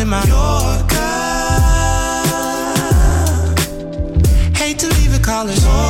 in 0.00 0.08
my 0.08 0.24
Yorker. 0.24 0.96
Hate 4.56 4.78
to 4.78 4.88
leave 4.88 5.14
it 5.14 5.22
college. 5.22 5.89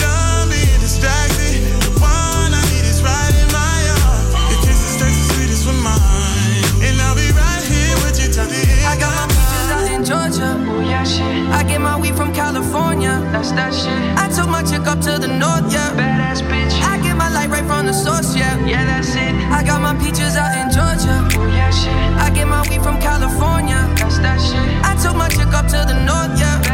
the 1.83 1.91
one 1.99 2.55
I 2.55 2.63
need 2.71 2.87
is 2.87 3.03
right 3.03 3.35
in 3.35 3.49
my 3.51 3.79
arms. 4.07 4.31
Your 4.47 4.61
kisses 4.63 4.95
taste 4.95 5.35
sweetest 5.35 5.67
with 5.67 5.83
mine. 5.83 6.63
And 6.79 6.95
I'll 7.03 7.19
be 7.19 7.27
right 7.35 7.63
here 7.67 7.95
with 8.07 8.15
you 8.23 8.31
till 8.31 8.47
the 8.47 8.63
end. 8.63 8.87
I 8.87 8.95
got 8.95 9.11
my 9.11 9.27
peaches 9.27 9.67
out 9.67 9.87
in 9.91 10.01
Georgia. 10.07 10.49
Oh, 10.63 10.79
yeah, 10.79 11.03
shit. 11.03 11.51
I 11.51 11.67
get 11.67 11.81
my 11.81 11.99
weed 11.99 12.15
from 12.15 12.31
California. 12.31 13.19
That's 13.35 13.51
that 13.51 13.75
shit. 13.75 13.99
I 14.15 14.31
took 14.31 14.47
my 14.47 14.63
chick 14.63 14.87
up 14.87 15.03
to 15.03 15.19
the 15.19 15.27
north, 15.27 15.67
yeah. 15.67 15.91
Badass 15.99 16.39
bitch. 16.47 16.71
I 16.87 17.03
get 17.03 17.17
my 17.17 17.27
light 17.35 17.49
right 17.49 17.67
from 17.67 17.85
the 17.85 17.93
source, 17.93 18.31
yeah. 18.31 18.55
Yeah, 18.63 18.85
that's 18.85 19.11
it. 19.19 19.35
I 19.51 19.59
got 19.67 19.81
my 19.81 19.91
peaches 19.99 20.39
out 20.39 20.55
in 20.55 20.71
Georgia. 20.71 21.19
Oh, 21.35 21.51
yeah, 21.51 21.67
shit. 21.67 21.91
I 22.15 22.31
get 22.31 22.47
my 22.47 22.63
weed 22.71 22.79
from 22.79 22.95
California. 23.03 23.83
That's 23.99 24.19
that 24.23 24.39
shit. 24.39 24.69
I 24.87 24.95
took 25.03 25.19
my 25.19 25.27
chick 25.27 25.51
up 25.51 25.67
to 25.67 25.83
the 25.83 25.99
north, 26.07 26.39
yeah 26.39 26.68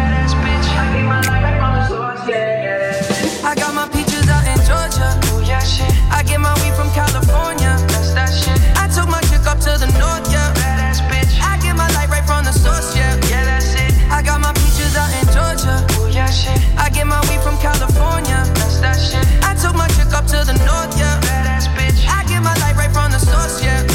Took 19.65 19.75
my 19.75 19.87
chick 19.87 20.13
up 20.13 20.27
to 20.27 20.45
the 20.45 20.53
north, 20.61 20.95
yeah. 20.95 21.19
Badass 21.21 21.65
bitch. 21.73 22.05
I 22.07 22.23
get 22.29 22.43
my 22.43 22.53
life 22.61 22.77
right 22.77 22.93
from 22.93 23.09
the 23.11 23.17
source, 23.17 23.63
yeah. 23.63 23.94